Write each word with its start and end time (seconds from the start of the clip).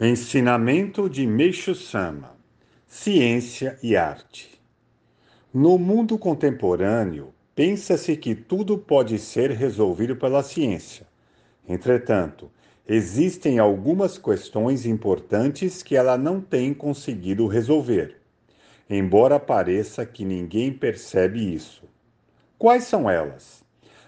Ensinamento 0.00 1.08
de 1.08 1.24
Meishu 1.24 1.72
Sama 1.72 2.36
Ciência 2.88 3.78
e 3.80 3.96
Arte 3.96 4.60
No 5.52 5.78
mundo 5.78 6.18
contemporâneo, 6.18 7.32
pensa-se 7.54 8.16
que 8.16 8.34
tudo 8.34 8.76
pode 8.76 9.20
ser 9.20 9.52
resolvido 9.52 10.16
pela 10.16 10.42
ciência. 10.42 11.06
Entretanto, 11.68 12.50
existem 12.88 13.60
algumas 13.60 14.18
questões 14.18 14.84
importantes 14.84 15.80
que 15.80 15.94
ela 15.94 16.18
não 16.18 16.40
tem 16.40 16.74
conseguido 16.74 17.46
resolver, 17.46 18.16
embora 18.90 19.38
pareça 19.38 20.04
que 20.04 20.24
ninguém 20.24 20.72
percebe 20.72 21.54
isso. 21.54 21.84
Quais 22.58 22.82
são 22.82 23.08
elas? 23.08 23.62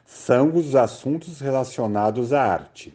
São 0.05 0.53
os 0.53 0.75
assuntos 0.75 1.41
relacionados 1.41 2.33
à 2.33 2.43
arte 2.43 2.93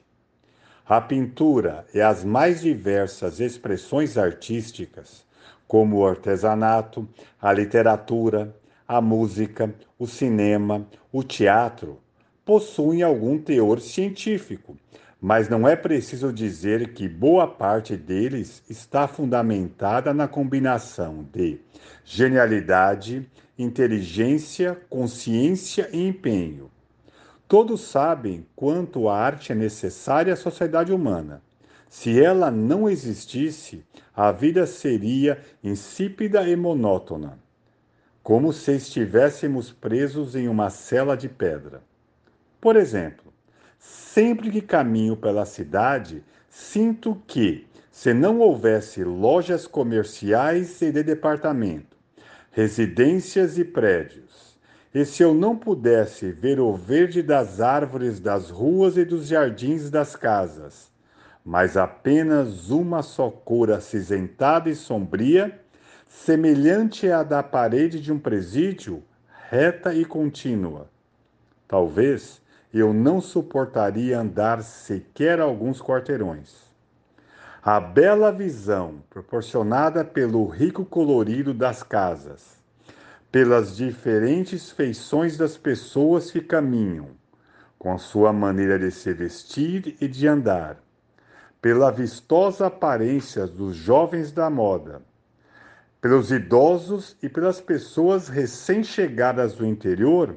a 0.92 1.00
pintura 1.00 1.86
e 1.94 2.02
as 2.02 2.22
mais 2.22 2.60
diversas 2.60 3.40
expressões 3.40 4.18
artísticas, 4.18 5.26
como 5.66 6.00
o 6.00 6.06
artesanato, 6.06 7.08
a 7.42 7.54
literatura, 7.54 8.54
a 8.86 9.00
música, 9.00 9.74
o 9.98 10.06
cinema, 10.06 10.86
o 11.10 11.24
teatro, 11.24 11.98
possuem 12.44 13.04
algum 13.04 13.38
teor 13.38 13.80
científico, 13.80 14.76
mas 15.22 15.48
não 15.48 15.66
é 15.66 15.78
preciso 15.78 16.34
dizer 16.34 16.92
que 16.92 17.08
boa 17.08 17.48
parte 17.48 17.96
deles 17.96 18.62
está 18.70 19.08
fundamentada 19.08 20.14
na 20.14 20.28
combinação 20.28 21.26
de 21.32 21.58
genialidade, 22.04 23.26
inteligência, 23.58 24.78
consciência 24.90 25.88
e 25.94 26.06
empenho 26.06 26.70
Todos 27.52 27.82
sabem 27.82 28.48
quanto 28.56 29.10
a 29.10 29.18
arte 29.18 29.52
é 29.52 29.56
necessária 29.56 30.32
à 30.32 30.38
sociedade 30.38 30.94
humana. 30.94 31.42
Se 31.90 32.24
ela 32.24 32.50
não 32.50 32.90
existisse, 32.90 33.84
a 34.16 34.32
vida 34.32 34.66
seria 34.66 35.38
insípida 35.62 36.48
e 36.48 36.56
monótona, 36.56 37.38
como 38.24 38.54
se 38.54 38.72
estivéssemos 38.72 39.70
presos 39.70 40.34
em 40.34 40.48
uma 40.48 40.70
cela 40.70 41.18
de 41.18 41.28
pedra. 41.28 41.84
Por 42.62 42.78
exemplo, 42.78 43.34
sempre 43.78 44.50
que 44.50 44.62
caminho 44.62 45.18
pela 45.18 45.44
cidade, 45.44 46.24
sinto 46.50 47.22
que, 47.28 47.68
se 47.92 48.14
não 48.14 48.40
houvesse 48.40 49.04
lojas 49.04 49.68
comerciais 49.68 50.82
e 50.82 50.90
de 50.90 51.04
departamento, 51.04 51.98
residências 52.50 53.58
e 53.58 53.66
prédios, 53.66 54.51
e 54.94 55.06
se 55.06 55.24
eu 55.24 55.34
não 55.34 55.56
pudesse 55.56 56.32
ver 56.32 56.60
o 56.60 56.74
verde 56.76 57.22
das 57.22 57.62
árvores 57.62 58.20
das 58.20 58.50
ruas 58.50 58.98
e 58.98 59.06
dos 59.06 59.28
jardins 59.28 59.90
das 59.90 60.16
casas, 60.16 60.92
mas 61.46 61.78
apenas 61.78 62.70
uma 62.70 63.02
só 63.02 63.30
cor 63.30 63.72
acinzentada 63.72 64.70
e 64.70 64.76
sombria, 64.76 65.60
semelhante 66.08 67.10
à 67.10 67.24
da 67.24 67.42
parede 67.42 68.02
de 68.02 68.12
um 68.12 68.20
presídio, 68.20 69.02
reta 69.50 69.94
e 69.94 70.04
contínua. 70.04 70.88
Talvez 71.68 72.42
eu 72.74 72.94
não 72.94 73.22
suportaria 73.22 74.20
andar 74.20 74.62
sequer 74.62 75.40
alguns 75.40 75.82
quarteirões. 75.82 76.70
A 77.64 77.80
bela 77.80 78.32
visão 78.32 79.04
proporcionada 79.10 80.04
pelo 80.04 80.46
rico 80.48 80.84
colorido 80.84 81.54
das 81.54 81.82
casas, 81.82 82.61
pelas 83.32 83.78
diferentes 83.78 84.72
feições 84.72 85.38
das 85.38 85.58
pessoas 85.58 86.30
que 86.30 86.42
caminham, 86.42 87.10
com 87.80 87.94
a 87.94 87.98
sua 87.98 88.34
maneira 88.34 88.78
de 88.78 88.92
se 88.92 89.14
vestir 89.14 89.96
e 90.02 90.08
de 90.08 90.28
andar, 90.28 90.78
pela 91.62 91.92
vistosa 91.92 92.68
aparência 92.68 93.48
dos 93.48 93.76
jovens 93.76 94.32
da 94.32 94.50
moda, 94.50 95.02
pelos 96.02 96.32
idosos 96.32 97.16
e 97.24 97.30
pelas 97.30 97.62
pessoas 97.62 98.28
recém-chegadas 98.28 99.54
do 99.54 99.66
interior, 99.66 100.36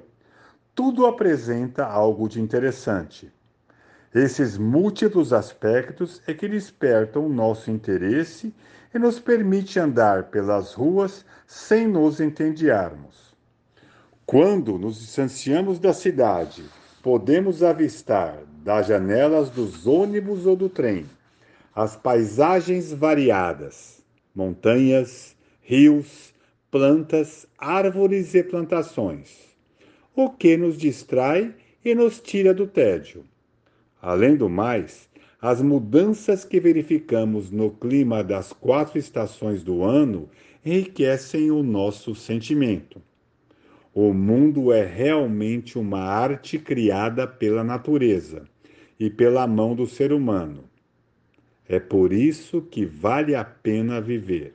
tudo 0.74 1.06
apresenta 1.06 1.86
algo 1.86 2.28
de 2.28 2.40
interessante. 2.40 3.32
Esses 4.14 4.56
múltiplos 4.56 5.32
aspectos 5.32 6.22
é 6.26 6.34
que 6.34 6.46
despertam 6.46 7.28
nosso 7.28 7.70
interesse 7.70 8.54
e 8.94 8.98
nos 8.98 9.18
permite 9.18 9.80
andar 9.80 10.30
pelas 10.30 10.72
ruas 10.72 11.26
sem 11.46 11.88
nos 11.88 12.20
entediarmos. 12.20 13.34
Quando 14.24 14.78
nos 14.78 15.00
distanciamos 15.00 15.78
da 15.78 15.92
cidade, 15.92 16.64
podemos 17.02 17.62
avistar 17.62 18.38
das 18.62 18.86
janelas 18.86 19.50
dos 19.50 19.86
ônibus 19.86 20.46
ou 20.46 20.56
do 20.56 20.68
trem 20.68 21.06
as 21.74 21.96
paisagens 21.96 22.92
variadas, 22.92 24.00
montanhas, 24.32 25.36
rios, 25.60 26.32
plantas, 26.70 27.46
árvores 27.58 28.32
e 28.34 28.44
plantações, 28.44 29.56
o 30.14 30.30
que 30.30 30.56
nos 30.56 30.78
distrai 30.78 31.52
e 31.84 31.94
nos 31.94 32.20
tira 32.20 32.54
do 32.54 32.66
tédio. 32.66 33.24
Além 34.00 34.36
do 34.36 34.48
mais, 34.48 35.08
as 35.44 35.60
mudanças 35.60 36.42
que 36.42 36.58
verificamos 36.58 37.50
no 37.50 37.70
clima 37.70 38.24
das 38.24 38.50
quatro 38.50 38.98
estações 38.98 39.62
do 39.62 39.84
ano 39.84 40.26
enriquecem 40.64 41.50
o 41.50 41.62
nosso 41.62 42.14
sentimento. 42.14 42.98
O 43.92 44.14
mundo 44.14 44.72
é 44.72 44.82
realmente 44.82 45.78
uma 45.78 46.00
arte 46.00 46.58
criada 46.58 47.26
pela 47.26 47.62
natureza 47.62 48.44
e 48.98 49.10
pela 49.10 49.46
mão 49.46 49.74
do 49.74 49.86
ser 49.86 50.14
humano. 50.14 50.64
É 51.68 51.78
por 51.78 52.10
isso 52.10 52.62
que 52.62 52.86
vale 52.86 53.34
a 53.34 53.44
pena 53.44 54.00
viver. 54.00 54.54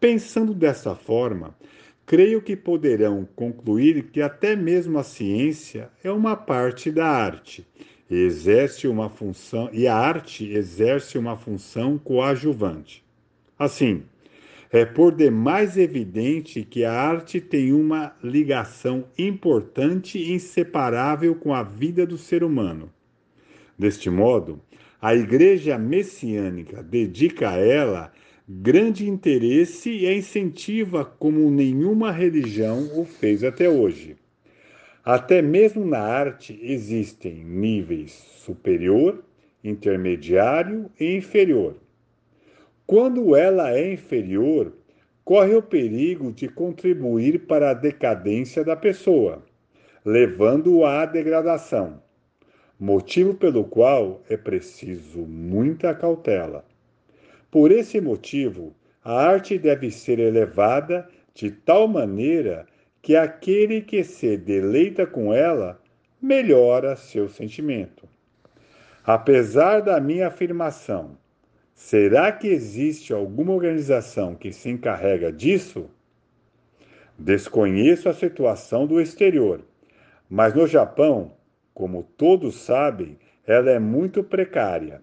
Pensando 0.00 0.54
dessa 0.54 0.94
forma, 0.94 1.54
creio 2.06 2.40
que 2.40 2.56
poderão 2.56 3.28
concluir 3.36 4.04
que 4.04 4.22
até 4.22 4.56
mesmo 4.56 4.98
a 4.98 5.02
ciência 5.02 5.90
é 6.02 6.10
uma 6.10 6.34
parte 6.34 6.90
da 6.90 7.06
arte 7.06 7.66
exerce 8.10 8.86
uma 8.86 9.08
função 9.08 9.68
e 9.72 9.86
a 9.86 9.94
arte 9.96 10.50
exerce 10.52 11.18
uma 11.18 11.36
função 11.36 11.98
coadjuvante. 11.98 13.04
Assim, 13.58 14.04
é 14.70 14.84
por 14.84 15.14
demais 15.14 15.76
evidente 15.76 16.62
que 16.62 16.84
a 16.84 16.92
arte 16.92 17.40
tem 17.40 17.72
uma 17.72 18.14
ligação 18.22 19.04
importante 19.18 20.18
e 20.18 20.32
inseparável 20.32 21.34
com 21.34 21.54
a 21.54 21.62
vida 21.62 22.06
do 22.06 22.18
ser 22.18 22.44
humano. 22.44 22.90
Deste 23.78 24.10
modo, 24.10 24.60
a 25.00 25.14
Igreja 25.14 25.78
Messiânica 25.78 26.82
dedica 26.82 27.50
a 27.50 27.56
ela 27.56 28.12
grande 28.48 29.08
interesse 29.08 29.90
e 29.90 30.06
a 30.06 30.14
incentiva 30.14 31.04
como 31.04 31.50
nenhuma 31.50 32.12
religião 32.12 32.90
o 32.98 33.04
fez 33.04 33.42
até 33.42 33.68
hoje. 33.68 34.16
Até 35.06 35.40
mesmo 35.40 35.86
na 35.86 36.00
arte 36.00 36.58
existem 36.60 37.32
níveis 37.32 38.10
superior, 38.10 39.22
intermediário 39.62 40.90
e 40.98 41.14
inferior. 41.14 41.76
Quando 42.84 43.36
ela 43.36 43.72
é 43.72 43.92
inferior, 43.92 44.72
corre 45.24 45.54
o 45.54 45.62
perigo 45.62 46.32
de 46.32 46.48
contribuir 46.48 47.46
para 47.46 47.70
a 47.70 47.74
decadência 47.74 48.64
da 48.64 48.74
pessoa, 48.74 49.44
levando-o 50.04 50.84
à 50.84 51.06
degradação, 51.06 52.02
motivo 52.76 53.32
pelo 53.32 53.62
qual 53.62 54.24
é 54.28 54.36
preciso 54.36 55.20
muita 55.20 55.94
cautela. 55.94 56.64
Por 57.48 57.70
esse 57.70 58.00
motivo, 58.00 58.74
a 59.04 59.24
arte 59.24 59.56
deve 59.56 59.88
ser 59.88 60.18
elevada 60.18 61.08
de 61.32 61.52
tal 61.52 61.86
maneira 61.86 62.66
que 63.06 63.14
aquele 63.14 63.82
que 63.82 64.02
se 64.02 64.36
deleita 64.36 65.06
com 65.06 65.32
ela 65.32 65.80
melhora 66.20 66.96
seu 66.96 67.28
sentimento. 67.28 68.08
Apesar 69.04 69.80
da 69.80 70.00
minha 70.00 70.26
afirmação, 70.26 71.16
será 71.72 72.32
que 72.32 72.48
existe 72.48 73.12
alguma 73.12 73.52
organização 73.52 74.34
que 74.34 74.52
se 74.52 74.70
encarrega 74.70 75.30
disso? 75.30 75.88
Desconheço 77.16 78.08
a 78.08 78.12
situação 78.12 78.88
do 78.88 79.00
exterior, 79.00 79.60
mas 80.28 80.52
no 80.52 80.66
Japão, 80.66 81.30
como 81.72 82.02
todos 82.02 82.56
sabem, 82.56 83.16
ela 83.46 83.70
é 83.70 83.78
muito 83.78 84.24
precária. 84.24 85.00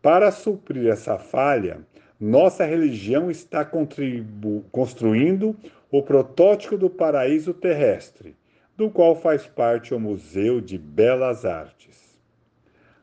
Para 0.00 0.30
suprir 0.30 0.86
essa 0.86 1.18
falha, 1.18 1.84
nossa 2.20 2.64
religião 2.64 3.30
está 3.30 3.64
construindo 3.64 5.56
o 5.90 6.02
protótipo 6.02 6.76
do 6.76 6.90
paraíso 6.90 7.54
terrestre, 7.54 8.36
do 8.76 8.90
qual 8.90 9.14
faz 9.14 9.46
parte 9.46 9.94
o 9.94 10.00
Museu 10.00 10.60
de 10.60 10.76
Belas 10.76 11.44
Artes. 11.44 12.18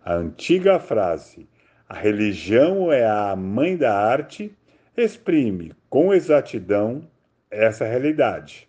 A 0.03 0.13
antiga 0.13 0.79
frase 0.79 1.47
a 1.88 1.94
religião 1.94 2.91
é 2.91 3.06
a 3.06 3.35
mãe 3.35 3.77
da 3.77 3.95
arte 3.95 4.51
exprime 4.97 5.71
com 5.88 6.15
exatidão 6.15 7.07
essa 7.51 7.85
realidade. 7.85 8.67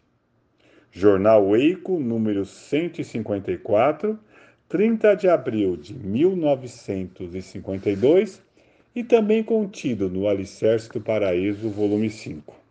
Jornal 0.93 1.57
Eico, 1.57 1.99
número 1.99 2.45
154, 2.45 4.21
30 4.69 5.15
de 5.15 5.31
abril 5.31 5.79
de 5.79 5.95
1952, 5.95 8.43
e 8.97 9.05
também 9.05 9.43
contido 9.45 10.09
no 10.09 10.27
Alicerce 10.27 10.89
do 10.89 11.03
Paraíso, 11.03 11.69
volume 11.69 12.09
5. 12.09 12.66